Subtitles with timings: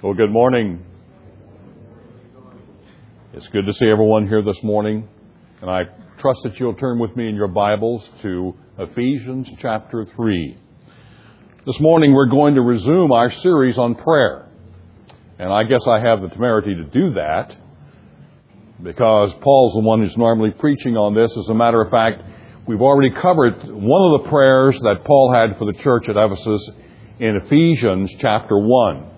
[0.00, 0.86] Well, good morning.
[3.32, 5.08] It's good to see everyone here this morning,
[5.60, 5.86] and I
[6.20, 10.56] trust that you'll turn with me in your Bibles to Ephesians chapter 3.
[11.66, 14.48] This morning we're going to resume our series on prayer,
[15.36, 17.56] and I guess I have the temerity to do that
[18.80, 21.36] because Paul's the one who's normally preaching on this.
[21.36, 22.22] As a matter of fact,
[22.68, 26.70] we've already covered one of the prayers that Paul had for the church at Ephesus
[27.18, 29.17] in Ephesians chapter 1.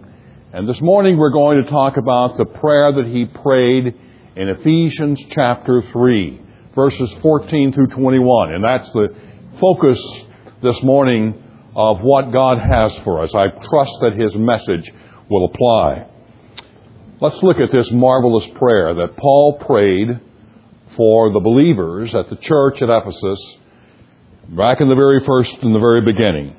[0.52, 3.95] And this morning we're going to talk about the prayer that he prayed
[4.34, 6.42] in Ephesians chapter 3,
[6.74, 8.55] verses 14 through 21.
[8.55, 9.14] And that's the
[9.60, 10.02] focus
[10.60, 11.41] this morning
[11.77, 13.32] of what God has for us.
[13.32, 14.92] I trust that his message
[15.30, 16.08] will apply.
[17.20, 20.08] Let's look at this marvelous prayer that Paul prayed
[20.96, 23.56] for the believers at the church at Ephesus
[24.48, 26.56] back in the very first, in the very beginning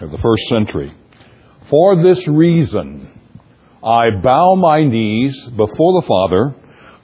[0.00, 0.92] of the first century.
[1.70, 3.12] For this reason,
[3.88, 6.54] I bow my knees before the Father,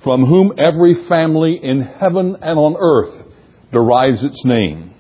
[0.03, 3.25] from whom every family in heaven and on earth
[3.73, 4.93] derives its name,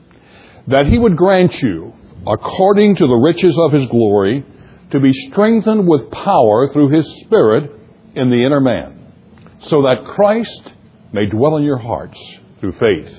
[0.67, 1.93] that he would grant you,
[2.27, 4.47] according to the riches of his glory,
[4.93, 7.71] to be strengthened with power through his Spirit
[8.15, 9.13] in the inner man,
[9.65, 10.73] so that Christ
[11.13, 12.19] may dwell in your hearts
[12.61, 13.15] through faith,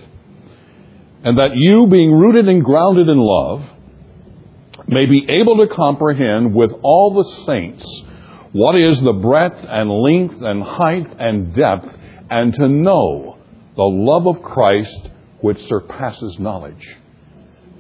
[1.23, 3.63] and that you, being rooted and grounded in love,
[4.87, 7.85] may be able to comprehend with all the saints
[8.55, 11.89] what is the breadth and length and height and depth,
[12.29, 13.37] and to know
[13.75, 15.09] the love of Christ
[15.41, 16.95] which surpasses knowledge,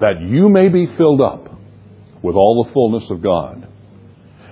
[0.01, 1.47] that you may be filled up
[2.21, 3.69] with all the fullness of God.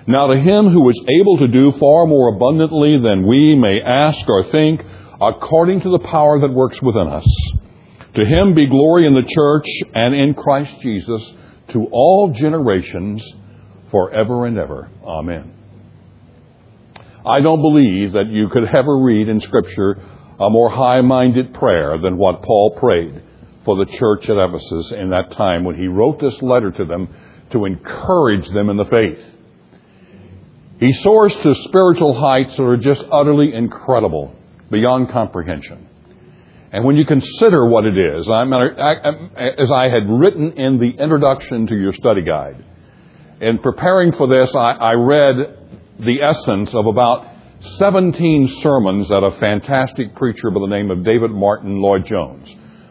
[0.08, 4.20] Now to him who is able to do far more abundantly than we may ask
[4.30, 4.80] or think,
[5.22, 7.28] according to the power that works within us,
[8.16, 11.34] to him be glory in the church and in Christ Jesus
[11.74, 13.22] to all generations
[13.92, 14.90] forever and ever.
[15.04, 15.63] Amen.
[17.26, 19.98] I don't believe that you could ever read in Scripture
[20.40, 23.22] a more high minded prayer than what Paul prayed
[23.64, 27.08] for the church at Ephesus in that time when he wrote this letter to them
[27.52, 29.20] to encourage them in the faith.
[30.80, 34.36] He soars to spiritual heights that are just utterly incredible,
[34.70, 35.88] beyond comprehension.
[36.74, 38.44] And when you consider what it is, I,
[39.62, 42.66] as I had written in the introduction to your study guide,
[43.40, 45.63] in preparing for this, I, I read
[46.00, 47.28] the essence of about
[47.78, 52.50] 17 sermons that a fantastic preacher by the name of David Martyn Lloyd Jones,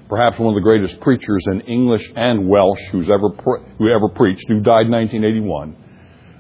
[0.09, 4.09] perhaps one of the greatest preachers in English and Welsh who's ever pre- who ever
[4.09, 5.77] preached, who died in 1981.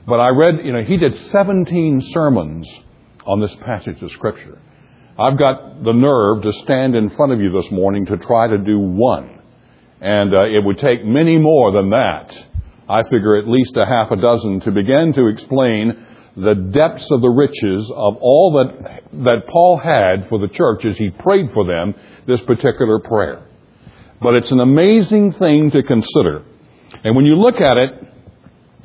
[0.06, 2.68] But I read, you know, he did 17 sermons
[3.26, 4.58] on this passage of Scripture.
[5.18, 8.58] I've got the nerve to stand in front of you this morning to try to
[8.58, 9.40] do one.
[10.00, 12.32] And uh, it would take many more than that.
[12.88, 16.06] I figure at least a half a dozen to begin to explain
[16.36, 20.96] the depths of the riches of all that, that Paul had for the church as
[20.96, 21.94] he prayed for them
[22.26, 23.46] this particular prayer.
[24.20, 26.44] But it's an amazing thing to consider.
[27.04, 27.90] And when you look at it,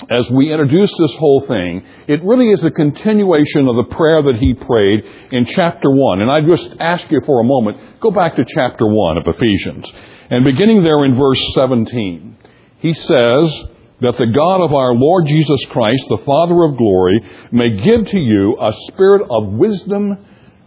[0.10, 4.36] as we introduce this whole thing, it really is a continuation of the prayer that
[4.36, 6.22] he prayed in chapter 1.
[6.22, 9.86] And I just ask you for a moment, go back to chapter 1 of Ephesians.
[10.30, 12.38] And beginning there in verse 17,
[12.80, 13.64] he says,
[14.02, 17.20] that the God of our Lord Jesus Christ, the Father of glory,
[17.52, 20.18] may give to you a spirit of wisdom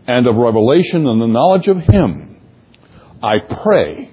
[0.07, 2.41] and of revelation and the knowledge of Him.
[3.23, 4.13] I pray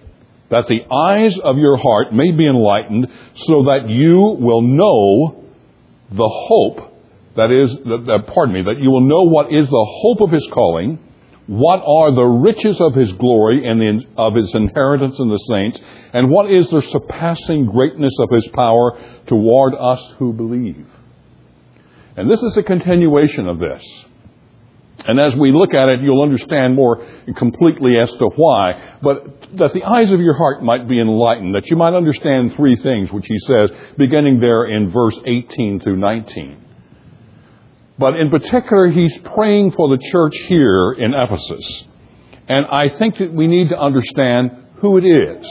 [0.50, 5.46] that the eyes of your heart may be enlightened so that you will know
[6.12, 6.94] the hope
[7.36, 10.48] that is, that, pardon me, that you will know what is the hope of His
[10.54, 11.00] calling
[11.48, 15.80] what are the riches of his glory and the, of his inheritance in the saints?
[16.14, 20.86] And what is the surpassing greatness of his power toward us who believe?
[22.18, 23.84] And this is a continuation of this.
[25.06, 27.06] And as we look at it, you'll understand more
[27.38, 28.98] completely as to why.
[29.02, 32.76] But that the eyes of your heart might be enlightened, that you might understand three
[32.76, 36.67] things, which he says, beginning there in verse 18 through 19.
[38.00, 41.84] But in particular, he's praying for the church here in Ephesus.
[42.48, 44.52] And I think that we need to understand
[44.82, 45.48] who it is.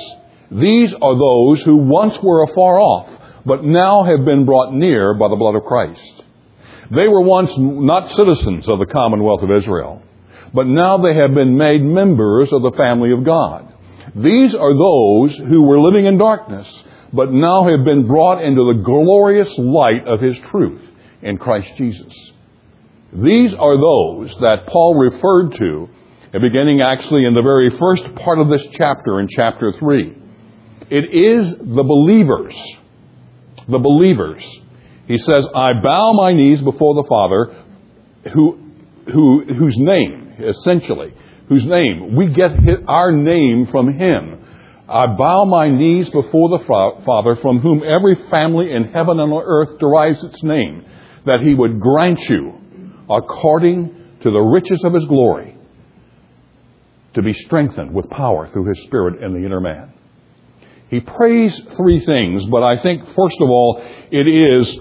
[0.51, 3.09] These are those who once were afar off,
[3.45, 6.23] but now have been brought near by the blood of Christ.
[6.91, 10.03] They were once not citizens of the Commonwealth of Israel,
[10.55, 13.73] but now they have been made members of the family of God.
[14.15, 16.73] These are those who were living in darkness,
[17.13, 20.83] but now have been brought into the glorious light of His truth
[21.23, 22.15] in Christ Jesus.
[23.23, 25.89] These are those that Paul referred to,
[26.35, 30.15] uh, beginning actually in the very first part of this chapter in chapter 3.
[30.91, 32.55] It is the believers,
[33.69, 34.45] the believers
[35.09, 37.65] He says, I bow my knees before the Father,
[38.35, 38.59] who,
[39.13, 41.15] who, whose name, essentially,
[41.49, 42.51] whose name, we get
[42.89, 44.45] our name from Him.
[44.89, 46.65] I bow my knees before the
[47.05, 50.85] Father, from whom every family in heaven and on earth derives its name,
[51.25, 52.61] that He would grant you,
[53.11, 55.57] according to the riches of His glory,
[57.15, 59.93] to be strengthened with power through His Spirit in the inner man.
[60.89, 64.79] He prays three things, but I think, first of all, it is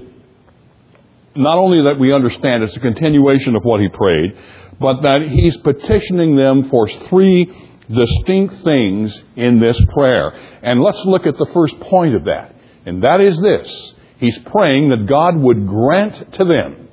[1.35, 4.37] not only that we understand it's a continuation of what he prayed,
[4.79, 7.45] but that he's petitioning them for three
[7.89, 10.29] distinct things in this prayer.
[10.61, 12.55] And let's look at the first point of that.
[12.85, 13.93] And that is this.
[14.17, 16.84] He's praying that God would grant to them,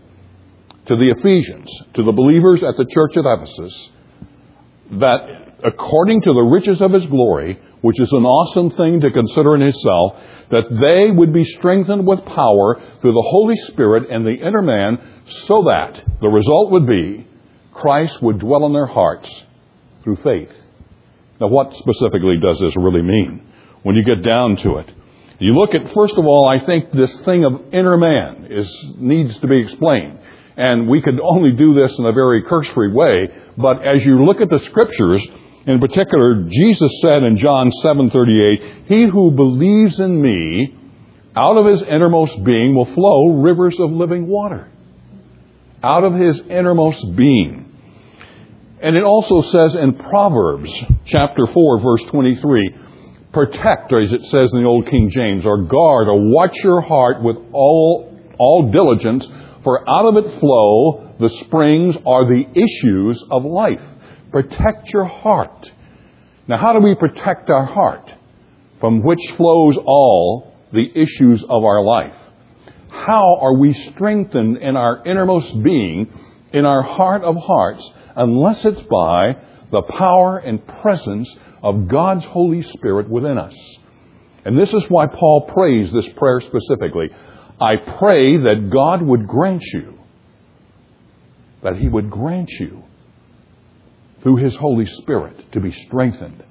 [0.86, 3.90] to the Ephesians, to the believers at the church at Ephesus,
[4.92, 9.54] that according to the riches of his glory, which is an awesome thing to consider
[9.54, 10.16] in itself,
[10.50, 14.98] that they would be strengthened with power through the Holy Spirit and the inner man,
[15.46, 17.26] so that the result would be
[17.72, 19.28] Christ would dwell in their hearts
[20.02, 20.52] through faith.
[21.40, 23.46] Now, what specifically does this really mean
[23.82, 24.90] when you get down to it?
[25.38, 29.36] You look at, first of all, I think this thing of inner man is, needs
[29.40, 30.20] to be explained.
[30.56, 34.40] And we could only do this in a very cursory way, but as you look
[34.40, 35.26] at the scriptures,
[35.66, 40.74] in particular, Jesus said in John 7:38, "He who believes in me,
[41.34, 44.68] out of his innermost being will flow rivers of living water."
[45.82, 47.64] Out of his innermost being.
[48.82, 50.72] And it also says in Proverbs
[51.04, 52.74] chapter 4 verse 23,
[53.32, 56.80] protect, or as it says in the old King James, or guard, or watch your
[56.80, 59.28] heart with all, all diligence,
[59.62, 63.80] for out of it flow the springs are the issues of life.
[64.32, 65.70] Protect your heart.
[66.48, 68.12] Now, how do we protect our heart?
[68.80, 72.16] From which flows all the issues of our life.
[72.90, 76.12] How are we strengthened in our innermost being,
[76.52, 79.36] in our heart of hearts, unless it's by
[79.70, 83.54] the power and presence of God's Holy Spirit within us?
[84.44, 87.10] And this is why Paul prays this prayer specifically.
[87.62, 90.00] I pray that God would grant you,
[91.62, 92.82] that He would grant you
[94.22, 96.42] through His Holy Spirit to be strengthened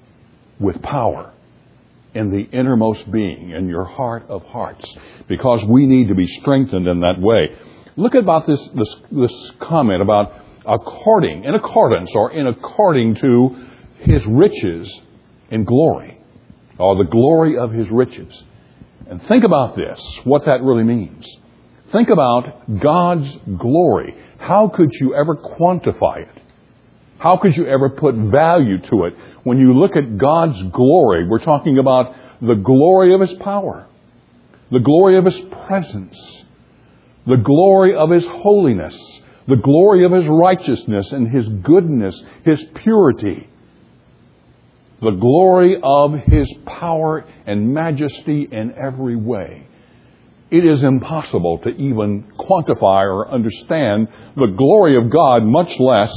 [0.58, 1.34] with power
[2.14, 4.86] in the innermost being, in your heart of hearts,
[5.28, 7.58] because we need to be strengthened in that way.
[7.98, 10.32] Look about this, this, this comment about
[10.66, 13.68] according, in accordance, or in according to
[14.00, 15.02] His riches
[15.50, 16.22] in glory,
[16.78, 18.44] or the glory of His riches.
[19.10, 21.26] And think about this, what that really means.
[21.92, 24.16] Think about God's glory.
[24.38, 26.42] How could you ever quantify it?
[27.18, 29.16] How could you ever put value to it?
[29.44, 33.88] When you look at God's glory, we're talking about the glory of His power,
[34.72, 36.46] the glory of His presence,
[37.28, 38.98] the glory of His holiness,
[39.48, 43.51] the glory of His righteousness and His goodness, His purity,
[45.02, 49.68] the glory of His power and majesty in every way.
[50.52, 56.14] It is impossible to even quantify or understand the glory of God, much less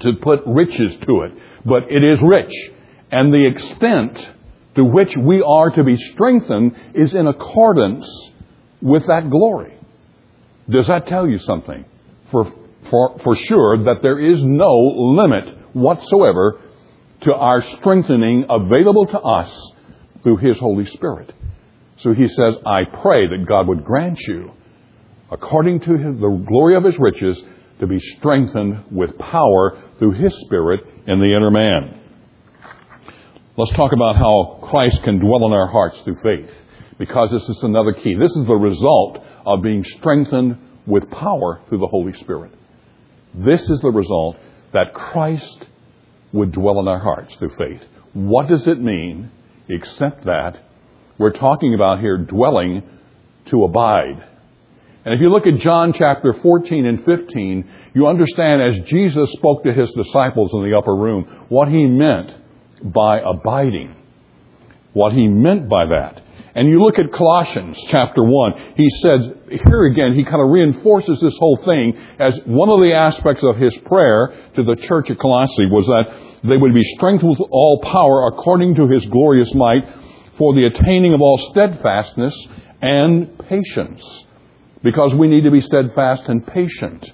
[0.00, 1.32] to put riches to it,
[1.64, 2.52] but it is rich.
[3.10, 4.28] And the extent
[4.74, 8.08] to which we are to be strengthened is in accordance
[8.80, 9.78] with that glory.
[10.68, 11.84] Does that tell you something?
[12.30, 12.50] For,
[12.90, 16.60] for, for sure that there is no limit whatsoever
[17.22, 19.72] to our strengthening available to us
[20.22, 21.32] through His Holy Spirit.
[21.98, 24.52] So he says, I pray that God would grant you,
[25.30, 27.40] according to his, the glory of His riches,
[27.80, 32.00] to be strengthened with power through His Spirit in the inner man.
[33.56, 36.50] Let's talk about how Christ can dwell in our hearts through faith,
[36.98, 38.14] because this is another key.
[38.14, 42.52] This is the result of being strengthened with power through the Holy Spirit.
[43.34, 44.36] This is the result
[44.72, 45.66] that Christ
[46.32, 47.82] would dwell in our hearts through faith.
[48.12, 49.30] What does it mean
[49.68, 50.58] except that
[51.18, 52.82] we're talking about here dwelling
[53.46, 54.24] to abide?
[55.04, 59.64] And if you look at John chapter 14 and 15, you understand as Jesus spoke
[59.64, 62.32] to his disciples in the upper room what he meant
[62.82, 63.96] by abiding.
[64.92, 66.22] What he meant by that.
[66.54, 71.18] And you look at Colossians chapter 1, he says, here again, he kind of reinforces
[71.20, 75.18] this whole thing as one of the aspects of his prayer to the church at
[75.18, 79.88] Colossae was that they would be strengthened with all power according to his glorious might
[80.36, 82.36] for the attaining of all steadfastness
[82.82, 84.04] and patience
[84.82, 87.10] because we need to be steadfast and patient.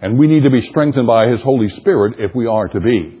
[0.00, 3.20] And we need to be strengthened by His Holy Spirit if we are to be.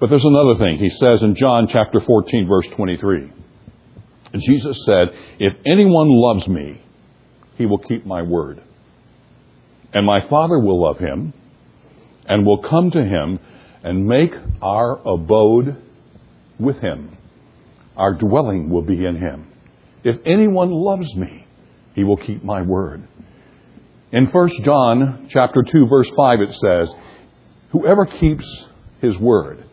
[0.00, 0.78] But there's another thing.
[0.78, 3.32] He says in John chapter 14, verse 23.
[4.34, 5.08] Jesus said,
[5.38, 6.82] If anyone loves me,
[7.56, 8.62] he will keep my word.
[9.92, 11.32] And my Father will love him
[12.26, 13.38] and will come to him
[13.82, 15.76] and make our abode
[16.58, 17.16] with him.
[17.96, 19.50] Our dwelling will be in him.
[20.04, 21.46] If anyone loves me,
[21.94, 23.06] he will keep my word.
[24.12, 26.94] In 1 John chapter 2 verse 5 it says,
[27.70, 28.46] whoever keeps
[29.00, 29.67] his word,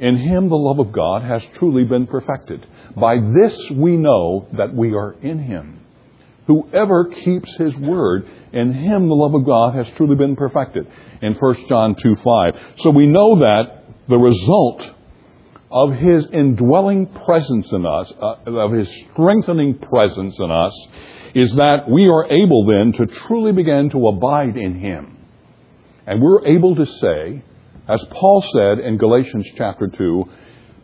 [0.00, 2.66] in him the love of God has truly been perfected.
[2.96, 5.80] By this we know that we are in him.
[6.46, 10.88] Whoever keeps his word, in him the love of God has truly been perfected.
[11.22, 12.54] In 1 John 2 5.
[12.78, 14.82] So we know that the result
[15.70, 20.88] of his indwelling presence in us, uh, of his strengthening presence in us,
[21.34, 25.18] is that we are able then to truly begin to abide in him.
[26.06, 27.44] And we're able to say,
[27.90, 30.24] as Paul said in Galatians chapter 2,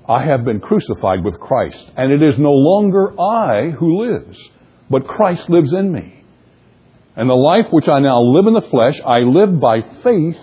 [0.08, 4.38] I have been crucified with Christ, and it is no longer I who lives
[4.90, 6.24] but Christ lives in me.
[7.16, 10.38] And the life which I now live in the flesh, I live by faith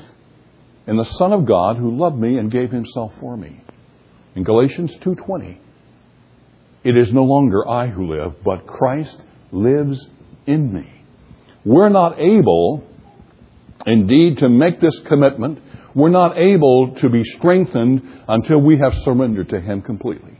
[0.87, 3.61] in the Son of God who loved me and gave himself for me.
[4.35, 5.59] In Galatians 2:20,
[6.83, 10.09] it is no longer I who live, but Christ lives
[10.47, 10.87] in me.
[11.63, 12.83] We're not able
[13.85, 15.59] indeed to make this commitment.
[15.95, 20.39] We're not able to be strengthened until we have surrendered to him completely.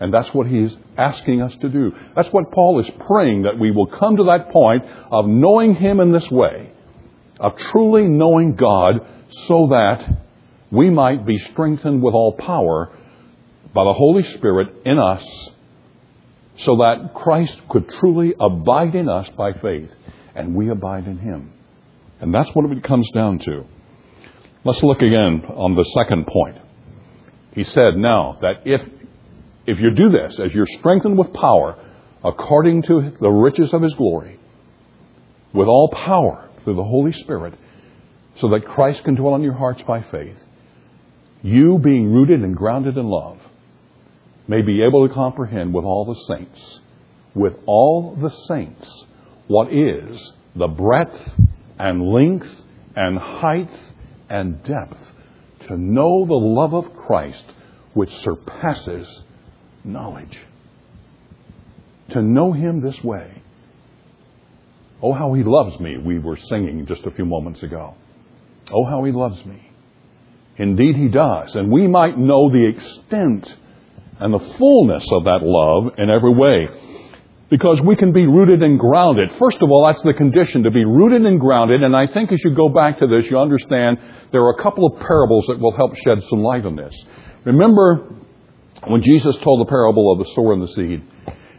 [0.00, 1.92] And that's what he's asking us to do.
[2.16, 6.00] That's what Paul is praying that we will come to that point of knowing him
[6.00, 6.72] in this way,
[7.38, 9.06] of truly knowing God
[9.46, 10.22] so that
[10.70, 12.90] we might be strengthened with all power
[13.74, 15.50] by the Holy Spirit in us
[16.58, 19.90] so that Christ could truly abide in us by faith
[20.34, 21.52] and we abide in him.
[22.20, 23.64] And that's what it comes down to.
[24.62, 26.58] Let's look again on the second point.
[27.52, 28.82] He said now that if
[29.66, 31.78] if you do this, as you're strengthened with power
[32.22, 34.38] according to the riches of his glory,
[35.54, 37.54] with all power through the Holy Spirit,
[38.36, 40.36] so that Christ can dwell in your hearts by faith,
[41.42, 43.38] you being rooted and grounded in love
[44.46, 46.80] may be able to comprehend with all the saints,
[47.34, 49.06] with all the saints,
[49.46, 51.16] what is the breadth
[51.78, 52.48] and length
[52.94, 53.70] and height
[54.30, 54.98] and depth,
[55.66, 57.44] to know the love of Christ
[57.92, 59.22] which surpasses
[59.84, 60.38] knowledge.
[62.10, 63.42] To know Him this way.
[65.02, 67.94] Oh, how He loves me, we were singing just a few moments ago.
[68.72, 69.70] Oh, how He loves me.
[70.56, 71.54] Indeed, He does.
[71.54, 73.54] And we might know the extent
[74.20, 76.68] and the fullness of that love in every way.
[77.50, 79.28] Because we can be rooted and grounded.
[79.38, 81.82] First of all, that's the condition, to be rooted and grounded.
[81.82, 83.98] And I think as you go back to this, you understand
[84.30, 86.94] there are a couple of parables that will help shed some light on this.
[87.44, 88.14] Remember
[88.86, 91.02] when Jesus told the parable of the sower and the seed,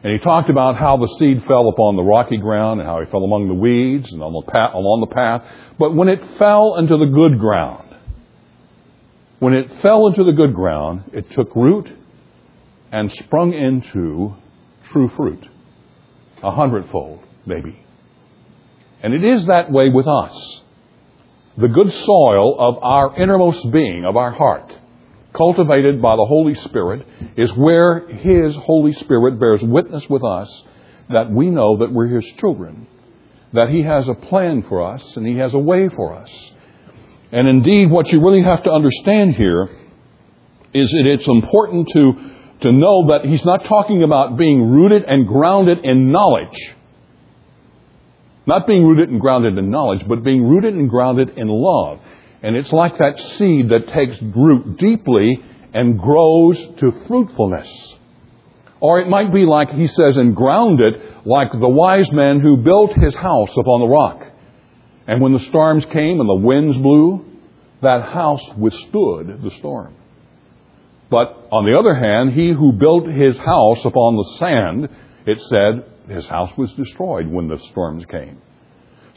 [0.03, 3.05] and he talked about how the seed fell upon the rocky ground and how he
[3.11, 5.43] fell among the weeds and on the path, along the path.
[5.77, 7.95] But when it fell into the good ground,
[9.39, 11.91] when it fell into the good ground, it took root
[12.91, 14.35] and sprung into
[14.91, 15.47] true fruit.
[16.43, 17.77] A hundredfold, maybe.
[19.03, 20.61] And it is that way with us.
[21.57, 24.73] The good soil of our innermost being, of our heart,
[25.35, 27.05] cultivated by the Holy Spirit,
[27.37, 30.63] is where His Holy Spirit bears witness with us
[31.09, 32.87] that we know that we're His children,
[33.53, 36.31] that He has a plan for us and He has a way for us.
[37.31, 39.69] And indeed, what you really have to understand here
[40.73, 42.30] is that it's important to,
[42.61, 46.57] to know that He's not talking about being rooted and grounded in knowledge.
[48.45, 51.99] Not being rooted and grounded in knowledge, but being rooted and grounded in love.
[52.43, 57.67] And it's like that seed that takes root deeply and grows to fruitfulness.
[58.79, 62.93] Or it might be like he says, and grounded like the wise man who built
[62.95, 64.23] his house upon the rock.
[65.07, 67.25] And when the storms came and the winds blew,
[67.83, 69.95] that house withstood the storm.
[71.11, 74.89] But on the other hand, he who built his house upon the sand,
[75.27, 78.41] it said, his house was destroyed when the storms came.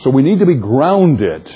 [0.00, 1.50] So we need to be grounded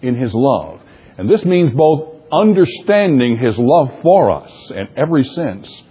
[0.00, 0.80] in his love.
[1.18, 5.82] And this means both understanding His love for us in every sense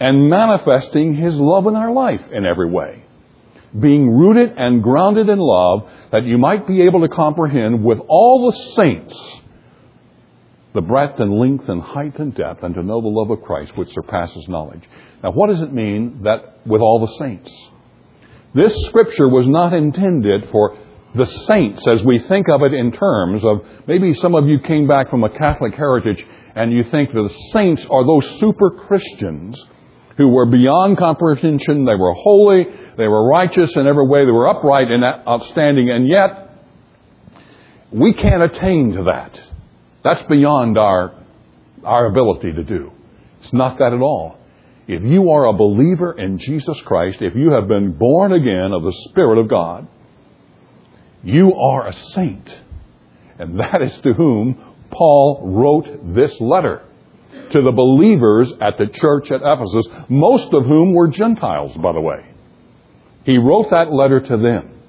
[0.00, 3.04] and manifesting His love in our life in every way.
[3.78, 8.50] Being rooted and grounded in love that you might be able to comprehend with all
[8.50, 9.40] the saints
[10.74, 13.76] the breadth and length and height and depth and to know the love of Christ
[13.76, 14.82] which surpasses knowledge.
[15.22, 17.52] Now, what does it mean that with all the saints?
[18.54, 20.76] This scripture was not intended for
[21.14, 24.88] the saints as we think of it in terms of maybe some of you came
[24.88, 26.24] back from a Catholic heritage
[26.56, 29.60] and you think the saints are those super Christians
[30.16, 32.64] who were beyond comprehension, they were holy,
[32.96, 36.50] they were righteous in every way, they were upright and outstanding, and yet
[37.92, 39.40] we can't attain to that.
[40.04, 41.14] That's beyond our,
[41.82, 42.92] our ability to do.
[43.42, 44.38] It's not that at all.
[44.86, 48.82] If you are a believer in Jesus Christ, if you have been born again of
[48.82, 49.88] the Spirit of God,
[51.22, 52.54] you are a saint.
[53.38, 56.82] And that is to whom Paul wrote this letter
[57.50, 62.00] to the believers at the church at Ephesus, most of whom were Gentiles, by the
[62.00, 62.26] way.
[63.24, 64.80] He wrote that letter to them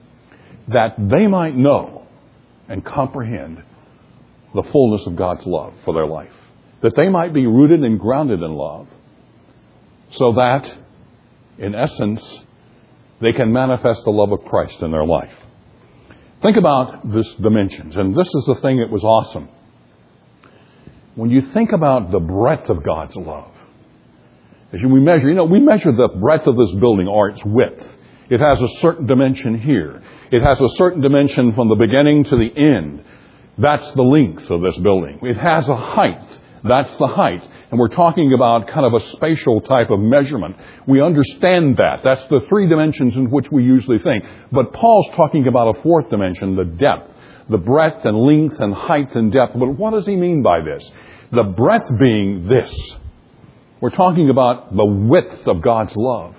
[0.67, 2.05] that they might know
[2.67, 3.63] and comprehend
[4.56, 6.34] the fullness of God's love for their life,
[6.82, 8.88] that they might be rooted and grounded in love,
[10.12, 10.72] so that,
[11.58, 12.42] in essence,
[13.22, 15.34] they can manifest the love of Christ in their life.
[16.42, 19.50] Think about this dimensions, and this is the thing that was awesome.
[21.16, 23.52] When you think about the breadth of God's love,
[24.74, 27.82] as we measure, you know, we measure the breadth of this building or its width.
[28.30, 30.04] It has a certain dimension here.
[30.32, 33.06] It has a certain dimension from the beginning to the end.
[33.58, 35.20] That's the length of this building.
[35.22, 36.22] It has a height.
[36.64, 37.44] That's the height.
[37.72, 40.58] And we're talking about kind of a spatial type of measurement.
[40.88, 42.02] We understand that.
[42.04, 44.24] That's the three dimensions in which we usually think.
[44.52, 47.12] But Paul's talking about a fourth dimension, the depth.
[47.50, 49.54] The breadth and length and height and depth.
[49.54, 50.84] But what does he mean by this?
[51.32, 52.74] The breadth being this.
[53.80, 56.36] We're talking about the width of God's love,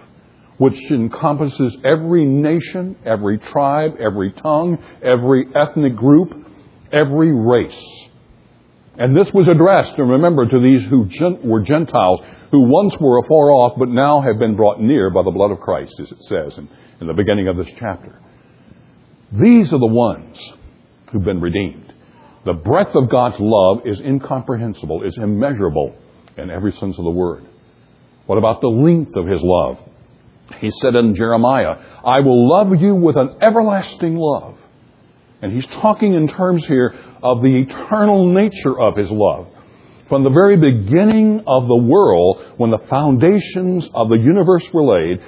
[0.58, 6.45] which encompasses every nation, every tribe, every tongue, every ethnic group,
[6.92, 8.06] every race.
[8.98, 11.08] And this was addressed, and remember, to these who
[11.44, 15.30] were Gentiles, who once were afar off, but now have been brought near by the
[15.30, 16.68] blood of Christ, as it says in,
[17.00, 18.18] in the beginning of this chapter.
[19.32, 20.38] These are the ones
[21.12, 21.92] who've been redeemed.
[22.44, 25.94] The breadth of God's love is incomprehensible, is immeasurable
[26.36, 27.44] in every sense of the word.
[28.26, 29.78] What about the length of His love?
[30.60, 34.56] He said in Jeremiah, I will love you with an everlasting love.
[35.42, 39.48] And he's talking in terms here of the eternal nature of his love.
[40.08, 45.20] From the very beginning of the world, when the foundations of the universe were laid,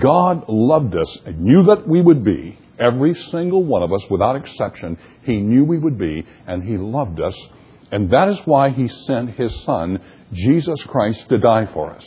[0.00, 4.36] God loved us and knew that we would be, every single one of us without
[4.36, 7.36] exception, He knew we would be, and He loved us.
[7.90, 10.00] And that is why He sent His Son,
[10.32, 12.06] Jesus Christ, to die for us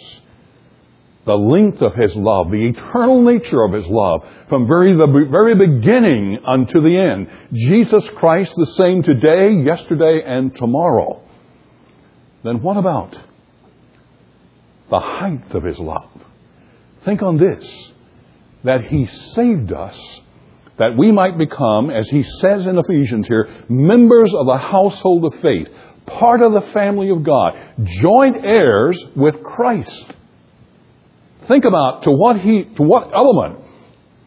[1.29, 5.53] the length of his love, the eternal nature of his love, from very, the very
[5.53, 7.27] beginning unto the end.
[7.53, 11.21] Jesus Christ the same today, yesterday, and tomorrow.
[12.43, 13.15] Then what about
[14.89, 16.09] the height of his love?
[17.05, 17.91] Think on this
[18.63, 19.97] that he saved us
[20.79, 25.39] that we might become, as he says in Ephesians here, members of the household of
[25.41, 25.67] faith,
[26.07, 27.53] part of the family of God,
[28.01, 30.13] joint heirs with Christ.
[31.49, 33.59] Think about to what he, to what element,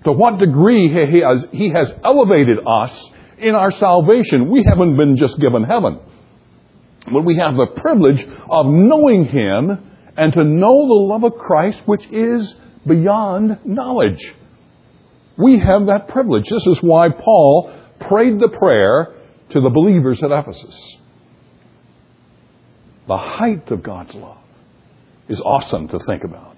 [0.05, 4.51] to what degree he has, he has elevated us in our salvation.
[4.51, 6.01] We haven't been just given heaven,
[7.05, 11.81] but we have the privilege of knowing him and to know the love of Christ,
[11.87, 14.21] which is beyond knowledge.
[15.39, 16.51] We have that privilege.
[16.51, 19.15] This is why Paul prayed the prayer
[19.51, 20.97] to the believers at Ephesus.
[23.07, 24.39] The height of God's love
[25.29, 26.52] is awesome to think about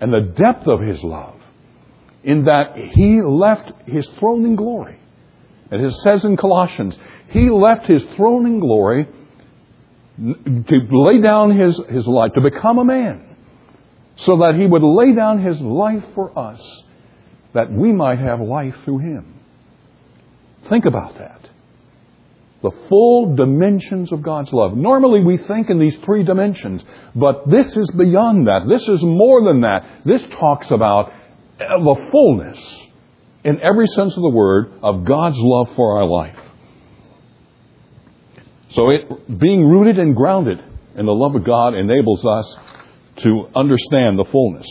[0.00, 1.40] and the depth of his love
[2.22, 4.98] in that he left his throne in glory.
[5.70, 6.96] And it says in Colossians,
[7.28, 9.06] he left his throne in glory
[10.18, 13.36] to lay down his, his life, to become a man,
[14.16, 16.60] so that he would lay down his life for us,
[17.54, 19.40] that we might have life through him.
[20.68, 21.39] Think about that
[22.62, 24.76] the full dimensions of God's love.
[24.76, 28.66] Normally we think in these three dimensions, but this is beyond that.
[28.68, 30.02] This is more than that.
[30.04, 32.58] This talks about uh, the fullness,
[33.44, 36.38] in every sense of the word, of God's love for our life.
[38.70, 40.62] So it, being rooted and grounded
[40.96, 42.56] in the love of God enables us
[43.22, 44.66] to understand the fullness.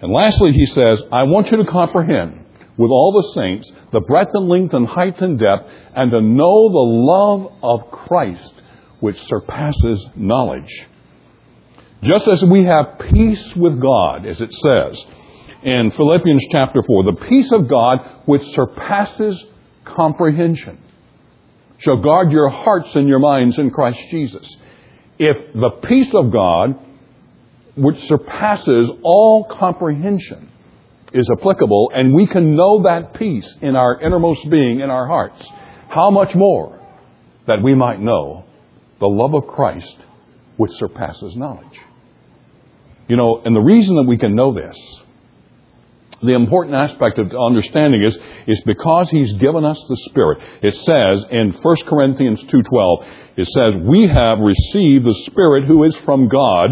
[0.00, 2.44] And lastly, he says, I want you to comprehend
[2.78, 6.68] with all the saints, the breadth and length and height and depth, and to know
[6.68, 8.62] the love of Christ,
[9.00, 10.86] which surpasses knowledge.
[12.02, 15.04] Just as we have peace with God, as it says
[15.64, 19.44] in Philippians chapter 4, the peace of God which surpasses
[19.84, 20.78] comprehension
[21.78, 24.46] shall guard your hearts and your minds in Christ Jesus.
[25.18, 26.78] If the peace of God,
[27.76, 30.50] which surpasses all comprehension,
[31.12, 35.44] is applicable, and we can know that peace in our innermost being, in our hearts.
[35.88, 36.78] How much more
[37.46, 38.44] that we might know
[39.00, 39.96] the love of Christ
[40.56, 41.78] which surpasses knowledge.
[43.08, 44.76] You know, and the reason that we can know this
[46.20, 48.18] the important aspect of understanding is,
[48.48, 50.38] is because he's given us the Spirit.
[50.62, 55.96] It says in 1 Corinthians 2.12, it says, We have received the Spirit who is
[55.98, 56.70] from God,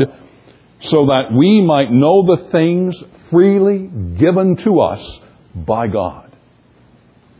[0.80, 2.96] so that we might know the things
[3.30, 5.18] freely given to us
[5.54, 6.26] by God.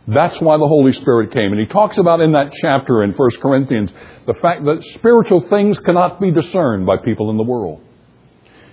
[0.07, 1.51] That's why the Holy Spirit came.
[1.51, 3.91] And he talks about in that chapter in 1 Corinthians
[4.25, 7.81] the fact that spiritual things cannot be discerned by people in the world.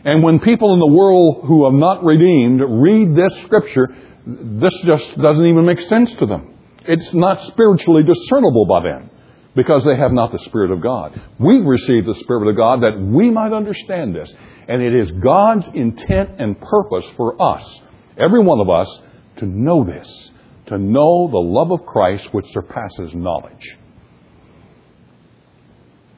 [0.05, 3.89] And when people in the world who have not redeemed read this scripture,
[4.27, 6.55] this just doesn't even make sense to them.
[6.87, 9.11] It's not spiritually discernible by them
[9.55, 11.21] because they have not the Spirit of God.
[11.39, 14.33] We've received the Spirit of God that we might understand this.
[14.69, 17.81] And it is God's intent and purpose for us,
[18.17, 18.89] every one of us,
[19.37, 20.31] to know this,
[20.67, 23.79] to know the love of Christ which surpasses knowledge.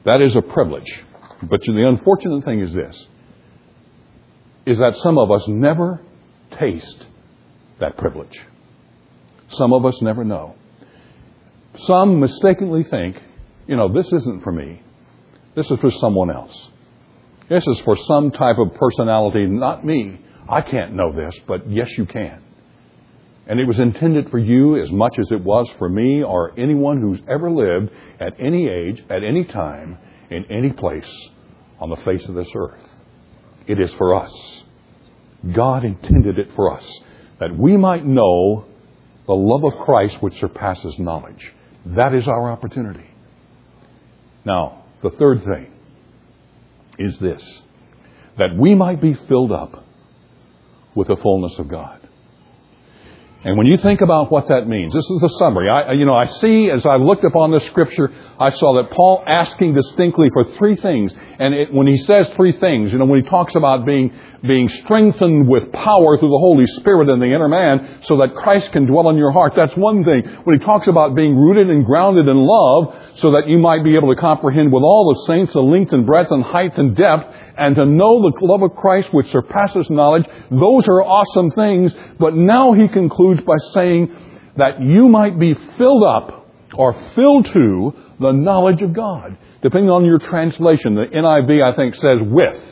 [0.05, 1.03] That is a privilege.
[1.43, 3.07] But the unfortunate thing is this
[4.65, 6.01] is that some of us never
[6.59, 7.05] taste
[7.79, 8.37] that privilege.
[9.49, 10.55] Some of us never know.
[11.85, 13.21] Some mistakenly think,
[13.67, 14.81] you know, this isn't for me.
[15.55, 16.69] This is for someone else.
[17.49, 20.19] This is for some type of personality, not me.
[20.49, 22.43] I can't know this, but yes, you can.
[23.47, 27.01] And it was intended for you as much as it was for me or anyone
[27.01, 29.97] who's ever lived at any age, at any time,
[30.29, 31.09] in any place
[31.79, 32.81] on the face of this earth.
[33.67, 34.33] It is for us.
[35.53, 36.85] God intended it for us
[37.39, 38.65] that we might know
[39.27, 41.53] the love of Christ which surpasses knowledge.
[41.85, 43.05] That is our opportunity.
[44.47, 45.67] Now, the third thing
[46.97, 47.61] is this
[48.37, 49.83] that we might be filled up
[50.95, 51.96] with the fullness of God.
[53.47, 55.69] And when you think about what that means, this is the summary.
[55.69, 59.23] I, you know, I see as I looked upon this scripture, I saw that Paul
[59.25, 61.13] asking distinctly for three things.
[61.39, 64.13] And it, when he says three things, you know, when he talks about being,
[64.45, 68.73] being strengthened with power through the Holy Spirit in the inner man so that Christ
[68.73, 70.23] can dwell in your heart, that's one thing.
[70.43, 73.95] When he talks about being rooted and grounded in love so that you might be
[73.95, 77.33] able to comprehend with all the saints the length and breadth and height and depth,
[77.57, 80.25] and to know the love of Christ which surpasses knowledge.
[80.51, 81.93] Those are awesome things.
[82.19, 84.15] But now he concludes by saying
[84.57, 89.37] that you might be filled up or filled to the knowledge of God.
[89.61, 92.63] Depending on your translation, the NIV I think says with.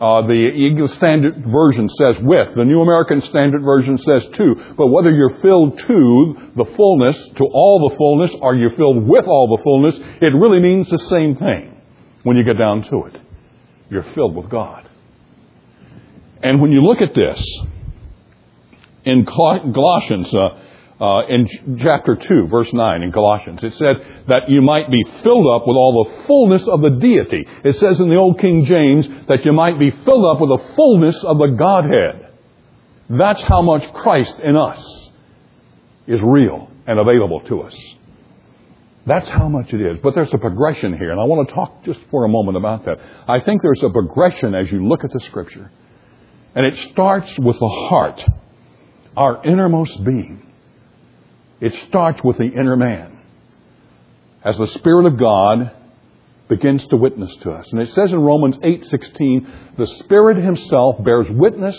[0.00, 2.56] Uh, the English Standard Version says with.
[2.56, 4.74] The New American Standard Version says to.
[4.76, 9.26] But whether you're filled to the fullness, to all the fullness, or you're filled with
[9.26, 11.80] all the fullness, it really means the same thing
[12.24, 13.22] when you get down to it
[13.90, 14.88] you're filled with God.
[16.42, 17.40] And when you look at this,
[19.04, 23.96] in Colossians, uh, uh, in chapter 2, verse 9 in Colossians, it said
[24.28, 27.44] that you might be filled up with all the fullness of the deity.
[27.64, 30.74] It says in the Old King James that you might be filled up with the
[30.76, 32.28] fullness of the Godhead.
[33.10, 35.10] That's how much Christ in us
[36.06, 37.76] is real and available to us.
[39.04, 39.98] That's how much it is.
[40.02, 42.84] But there's a progression here, and I want to talk just for a moment about
[42.84, 42.98] that.
[43.28, 45.70] I think there's a progression as you look at the Scripture.
[46.54, 48.22] And it starts with the heart,
[49.16, 50.46] our innermost being.
[51.60, 53.18] It starts with the inner man.
[54.44, 55.72] As the Spirit of God
[56.48, 57.66] begins to witness to us.
[57.72, 59.46] And it says in Romans 8:16,
[59.78, 61.76] the Spirit himself bears witness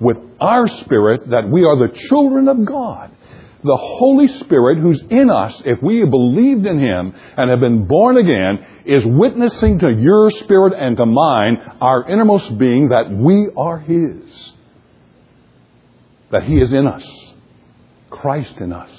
[0.00, 3.10] with our spirit that we are the children of God
[3.64, 7.86] the Holy Spirit who's in us, if we have believed in Him and have been
[7.86, 13.48] born again, is witnessing to your spirit and to mine, our innermost being, that we
[13.56, 14.52] are His.
[16.30, 17.06] That He is in us.
[18.10, 18.90] Christ in us.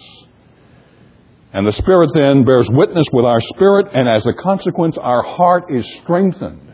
[1.52, 5.66] And the Spirit then bears witness with our spirit, and as a consequence, our heart
[5.70, 6.74] is strengthened.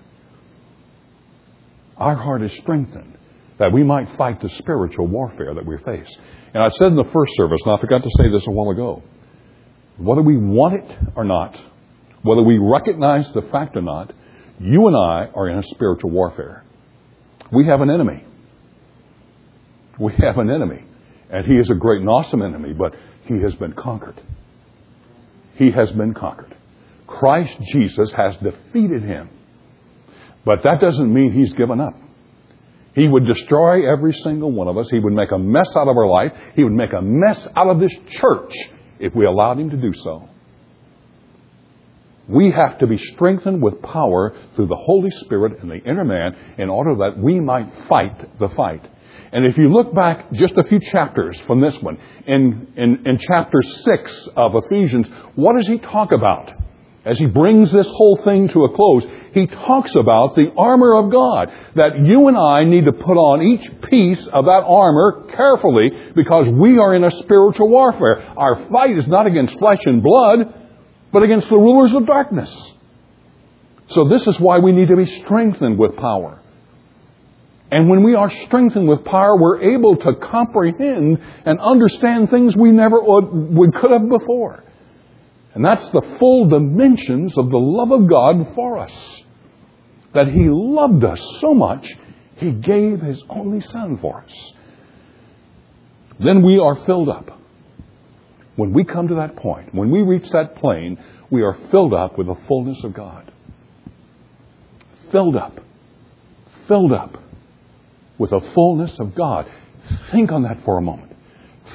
[1.98, 3.19] Our heart is strengthened
[3.60, 6.18] that we might fight the spiritual warfare that we face.
[6.54, 8.72] And I said in the first service, and I forgot to say this a while
[8.72, 9.04] ago,
[9.98, 11.60] whether we want it or not,
[12.24, 14.14] whether we recognize the fact or not,
[14.60, 16.64] you and I are in a spiritual warfare.
[17.52, 18.24] We have an enemy.
[20.00, 20.86] We have an enemy.
[21.30, 22.96] And he is a great and awesome enemy, but
[23.26, 24.22] he has been conquered.
[25.56, 26.56] He has been conquered.
[27.08, 29.30] Christ Jesus has defeated him.
[30.46, 31.94] But that doesn't mean he's given up.
[33.00, 34.90] He would destroy every single one of us.
[34.92, 36.34] He would make a mess out of our life.
[36.56, 38.54] He would make a mess out of this church
[39.00, 40.28] if we allowed Him to do so.
[42.28, 46.36] We have to be strengthened with power through the Holy Spirit and the inner man
[46.58, 48.86] in order that we might fight the fight.
[49.32, 53.18] And if you look back just a few chapters from this one, in, in, in
[53.18, 56.52] chapter 6 of Ephesians, what does he talk about?
[57.10, 61.12] As he brings this whole thing to a close, he talks about the armor of
[61.12, 61.52] God.
[61.76, 66.48] That you and I need to put on each piece of that armor carefully because
[66.48, 68.22] we are in a spiritual warfare.
[68.38, 70.54] Our fight is not against flesh and blood,
[71.12, 72.56] but against the rulers of darkness.
[73.88, 76.40] So this is why we need to be strengthened with power.
[77.72, 82.72] And when we are strengthened with power, we're able to comprehend and understand things we
[82.72, 84.64] never would, could have before.
[85.54, 89.24] And that's the full dimensions of the love of God for us.
[90.14, 91.88] That He loved us so much,
[92.38, 94.54] He gave His only Son for us.
[96.20, 97.40] Then we are filled up.
[98.56, 102.18] When we come to that point, when we reach that plane, we are filled up
[102.18, 103.32] with the fullness of God.
[105.12, 105.60] Filled up.
[106.68, 107.18] Filled up
[108.18, 109.50] with the fullness of God.
[110.12, 111.16] Think on that for a moment.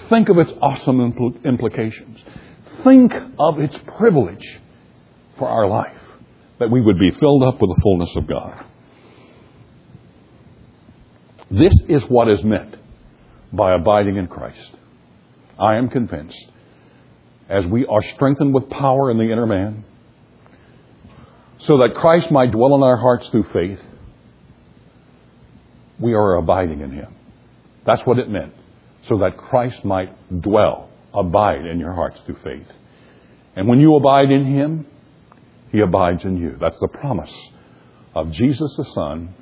[0.09, 2.21] Think of its awesome impl- implications
[2.83, 4.61] think of its privilege
[5.39, 5.97] for our life
[6.59, 8.65] that we would be filled up with the fullness of God.
[11.51, 12.75] This is what is meant
[13.53, 14.71] by abiding in Christ.
[15.59, 16.51] I am convinced
[17.49, 19.85] as we are strengthened with power in the inner man,
[21.59, 23.81] so that Christ might dwell in our hearts through faith,
[25.99, 27.15] we are abiding in Him.
[27.87, 28.55] That's what it meant.
[29.09, 32.71] So that Christ might dwell abide in your hearts through faith.
[33.57, 34.87] And when you abide in Him,
[35.71, 36.57] He abides in you.
[36.61, 37.33] That's the promise
[38.15, 39.35] of Jesus the Son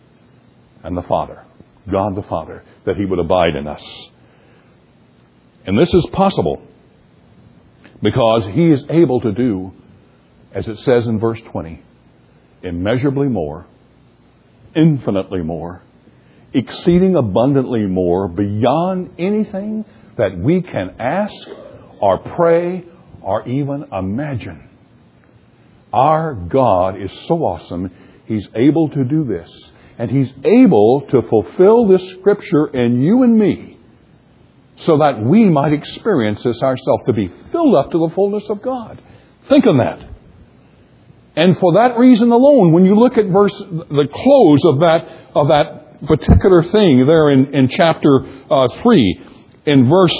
[0.82, 1.44] and the Father,
[1.90, 3.82] God the Father, that He would abide in us.
[5.64, 6.62] And this is possible
[8.02, 9.72] because He is able to do,
[10.52, 11.82] as it says in verse 20,
[12.62, 13.66] immeasurably more,
[14.74, 15.82] infinitely more,
[16.52, 19.84] exceeding abundantly more, beyond anything
[20.16, 21.34] that we can ask
[22.02, 22.84] or pray
[23.22, 24.68] or even imagine.
[25.92, 27.90] Our God is so awesome,
[28.26, 29.50] He's able to do this.
[29.98, 33.78] And He's able to fulfill this scripture in you and me
[34.78, 38.62] so that we might experience this ourselves, to be filled up to the fullness of
[38.62, 39.00] God.
[39.48, 40.08] Think on that.
[41.36, 45.48] And for that reason alone, when you look at verse, the close of that, of
[45.48, 49.20] that particular thing there in, in chapter uh, 3,
[49.66, 50.14] in verse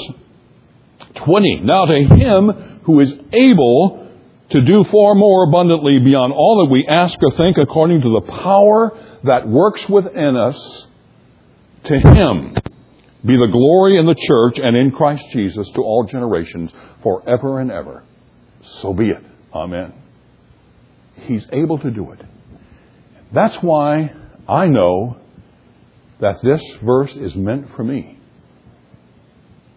[1.14, 1.60] 20.
[1.64, 4.10] Now to him who is able
[4.50, 8.32] to do far more abundantly beyond all that we ask or think according to the
[8.32, 10.86] power that works within us,
[11.84, 12.54] to him
[13.24, 16.72] be the glory in the church and in Christ Jesus to all generations
[17.02, 18.04] forever and ever.
[18.80, 19.24] So be it.
[19.54, 19.92] Amen.
[21.14, 22.20] He's able to do it.
[23.32, 24.12] That's why
[24.48, 25.16] I know
[26.20, 28.18] that this verse is meant for me.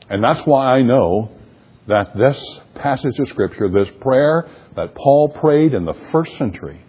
[0.09, 1.31] And that's why I know
[1.87, 6.81] that this passage of Scripture, this prayer that Paul prayed in the first century,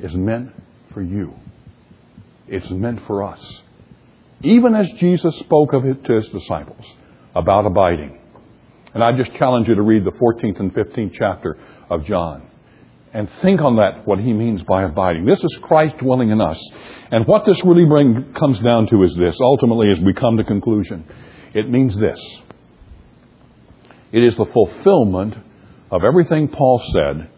[0.00, 0.52] is meant
[0.92, 1.34] for you.
[2.46, 3.62] It's meant for us.
[4.42, 6.84] Even as Jesus spoke of it to his disciples
[7.34, 8.18] about abiding.
[8.94, 11.58] And I just challenge you to read the 14th and 15th chapter
[11.90, 12.48] of John
[13.12, 15.24] and think on that, what he means by abiding.
[15.24, 16.62] This is Christ dwelling in us.
[17.10, 20.44] And what this really bring, comes down to is this, ultimately, as we come to
[20.44, 21.04] conclusion.
[21.54, 22.20] It means this
[24.12, 25.34] it is the fulfillment
[25.90, 27.30] of everything Paul said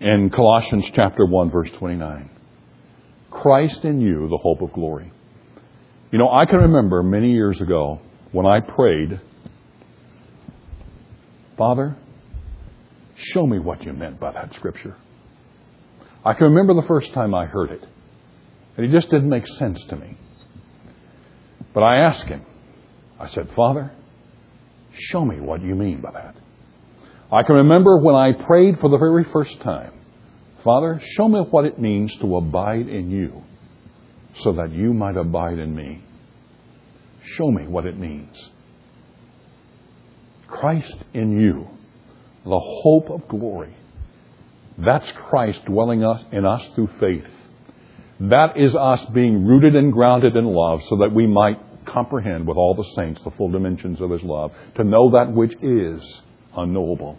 [0.00, 2.30] in Colossians chapter 1 verse 29.
[3.30, 5.12] Christ in you, the hope of glory.
[6.10, 8.00] You know, I can remember many years ago
[8.32, 9.20] when I prayed,
[11.56, 11.96] Father,
[13.16, 14.96] show me what you meant by that scripture.
[16.24, 17.84] I can remember the first time I heard it,
[18.76, 20.16] and it just didn't make sense to me.
[21.72, 22.44] But I asked him,
[23.20, 23.92] I said, Father,
[24.92, 26.36] show me what you mean by that.
[27.30, 29.92] I can remember when I prayed for the very first time,
[30.64, 33.44] Father, show me what it means to abide in you
[34.42, 36.02] so that you might abide in me.
[37.36, 38.50] Show me what it means.
[40.48, 41.68] Christ in you,
[42.44, 43.76] the hope of glory.
[44.78, 47.26] That's Christ dwelling us, in us through faith.
[48.20, 52.56] That is us being rooted and grounded in love so that we might comprehend with
[52.56, 56.22] all the saints the full dimensions of his love, to know that which is
[56.56, 57.18] unknowable.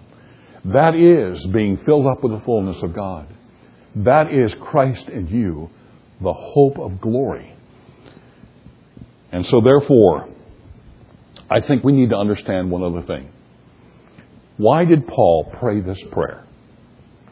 [0.66, 3.28] That is being filled up with the fullness of God.
[3.96, 5.70] That is Christ in you,
[6.22, 7.56] the hope of glory.
[9.32, 10.30] And so, therefore,
[11.50, 13.32] I think we need to understand one other thing.
[14.58, 16.46] Why did Paul pray this prayer?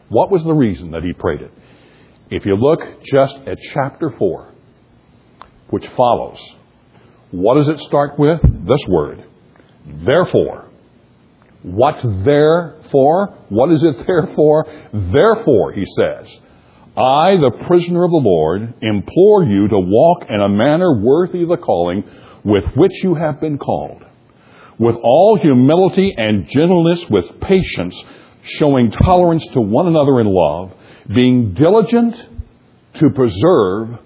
[0.08, 1.52] What was the reason that he prayed it?
[2.30, 4.52] If you look just at chapter 4,
[5.70, 6.40] which follows,
[7.30, 8.40] what does it start with?
[8.42, 9.24] This word.
[9.86, 10.66] Therefore.
[11.62, 13.38] What's there for?
[13.48, 14.66] What is it there for?
[14.92, 16.28] Therefore, he says,
[16.96, 21.50] I, the prisoner of the Lord, implore you to walk in a manner worthy of
[21.50, 22.04] the calling
[22.44, 24.02] with which you have been called,
[24.78, 27.94] with all humility and gentleness, with patience,
[28.42, 30.72] showing tolerance to one another in love,
[31.14, 32.16] being diligent
[32.94, 33.98] to preserve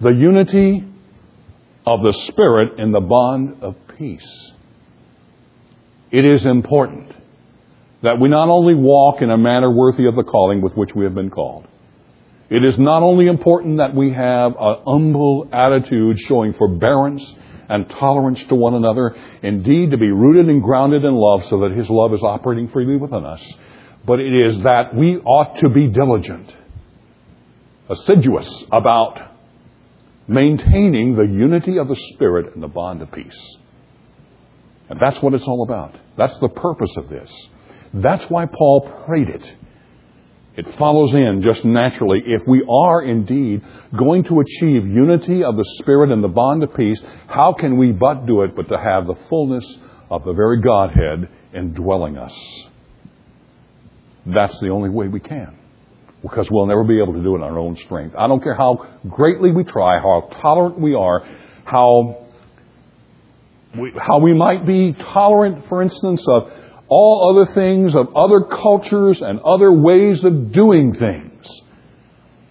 [0.00, 0.84] the unity
[1.86, 4.52] of the Spirit in the bond of peace.
[6.10, 7.12] It is important
[8.02, 11.04] that we not only walk in a manner worthy of the calling with which we
[11.04, 11.66] have been called.
[12.50, 17.24] It is not only important that we have a humble attitude showing forbearance
[17.68, 21.72] and tolerance to one another, indeed to be rooted and grounded in love so that
[21.72, 23.42] His love is operating freely within us,
[24.04, 26.52] but it is that we ought to be diligent,
[27.88, 29.31] assiduous about
[30.28, 33.56] maintaining the unity of the Spirit and the bond of peace.
[34.88, 35.96] And that's what it's all about.
[36.16, 37.30] That's the purpose of this.
[37.94, 39.54] That's why Paul prayed it.
[40.54, 42.20] It follows in just naturally.
[42.26, 43.62] If we are indeed
[43.96, 47.92] going to achieve unity of the Spirit and the bond of peace, how can we
[47.92, 49.64] but do it but to have the fullness
[50.10, 52.34] of the very Godhead indwelling us?
[54.26, 55.58] That's the only way we can.
[56.22, 58.14] Because we'll never be able to do it in our own strength.
[58.16, 61.26] I don't care how greatly we try, how tolerant we are,
[61.64, 62.28] how
[63.76, 66.52] we, how we might be tolerant, for instance, of
[66.88, 71.46] all other things, of other cultures and other ways of doing things.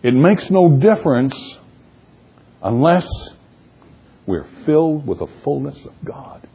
[0.04, 1.36] It makes no difference
[2.64, 3.08] unless
[4.26, 6.48] we're filled with the fullness of God.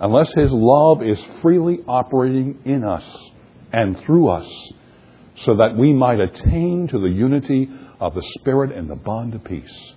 [0.00, 3.04] Unless His love is freely operating in us
[3.72, 4.72] and through us
[5.42, 7.68] so that we might attain to the unity
[8.00, 9.94] of the Spirit and the bond of peace.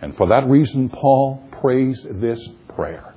[0.00, 2.40] And for that reason, Paul prays this
[2.74, 3.14] prayer.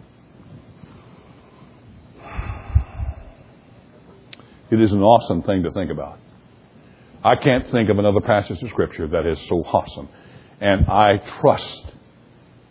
[4.71, 6.19] It is an awesome thing to think about.
[7.23, 10.10] I can't think of another passage of Scripture that is so awesome.
[10.60, 11.86] And I trust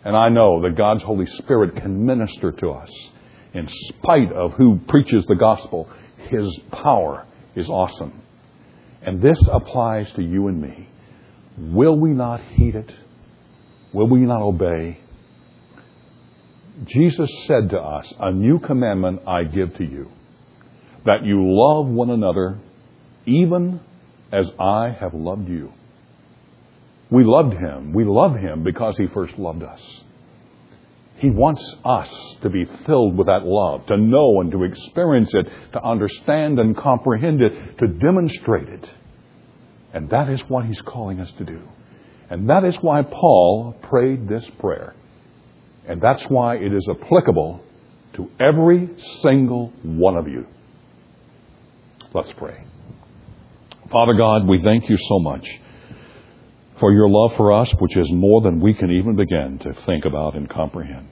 [0.05, 2.91] and I know that God's Holy Spirit can minister to us
[3.53, 5.89] in spite of who preaches the gospel.
[6.29, 8.21] His power is awesome.
[9.05, 10.89] And this applies to you and me.
[11.57, 12.91] Will we not heed it?
[13.93, 14.99] Will we not obey?
[16.87, 20.11] Jesus said to us, A new commandment I give to you
[21.05, 22.59] that you love one another
[23.25, 23.79] even
[24.31, 25.71] as I have loved you.
[27.11, 27.93] We loved him.
[27.93, 30.03] We love him because he first loved us.
[31.17, 32.09] He wants us
[32.41, 36.75] to be filled with that love, to know and to experience it, to understand and
[36.75, 38.89] comprehend it, to demonstrate it.
[39.93, 41.61] And that is what he's calling us to do.
[42.29, 44.93] And that is why Paul prayed this prayer.
[45.87, 47.61] And that's why it is applicable
[48.13, 48.89] to every
[49.21, 50.45] single one of you.
[52.13, 52.65] Let's pray.
[53.89, 55.47] Father God, we thank you so much
[56.79, 60.05] for your love for us, which is more than we can even begin to think
[60.05, 61.07] about and comprehend.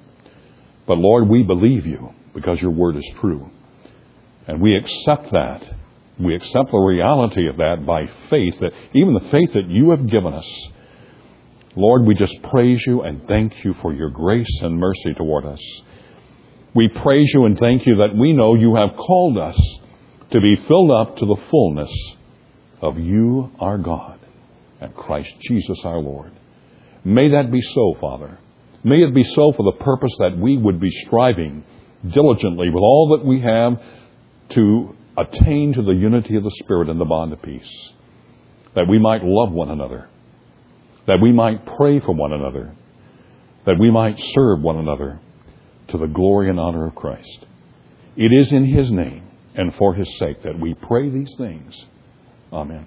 [0.86, 3.49] But Lord, we believe you because your word is true.
[4.47, 5.63] And we accept that.
[6.19, 10.10] We accept the reality of that by faith, that even the faith that you have
[10.10, 10.47] given us.
[11.76, 15.62] Lord, we just praise you and thank you for your grace and mercy toward us.
[16.76, 19.58] We praise you and thank you that we know you have called us
[20.32, 21.91] to be filled up to the fullness
[22.82, 24.19] of you, our God,
[24.89, 26.32] Christ Jesus, our Lord.
[27.04, 28.38] May that be so, Father.
[28.84, 31.63] May it be so for the purpose that we would be striving
[32.08, 33.82] diligently with all that we have
[34.56, 37.91] to attain to the unity of the Spirit and the bond of peace.
[38.76, 40.10] That we might love one another.
[41.08, 42.76] That we might pray for one another.
[43.65, 45.19] That we might serve one another
[45.89, 47.46] to the glory and honor of Christ.
[48.15, 49.24] It is in His name
[49.56, 51.74] and for his sake that we pray these things.
[52.52, 52.86] Amen.